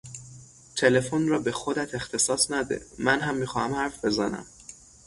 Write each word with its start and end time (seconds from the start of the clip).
تلفن 0.75 1.27
را 1.27 1.39
به 1.39 1.51
خودت 1.51 1.95
اختصاص 1.95 2.51
نده! 2.51 2.81
منهم 2.97 3.35
میخواهم 3.35 3.73
حرف 3.73 4.05
بزنم! 4.05 4.45